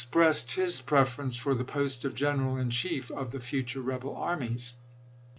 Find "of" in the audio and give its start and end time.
2.03-2.15, 3.11-3.31